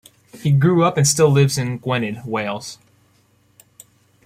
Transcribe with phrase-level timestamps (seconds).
[0.39, 2.79] He grew up and still lives in Gwynedd, Wales.